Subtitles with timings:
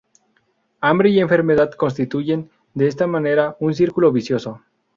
[0.81, 4.59] Hambre y enfermedad constituyen, de esta manera, un círculo vicioso.